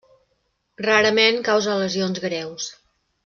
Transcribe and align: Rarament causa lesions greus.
Rarament 0.85 1.37
causa 1.51 1.77
lesions 1.81 2.23
greus. 2.27 2.73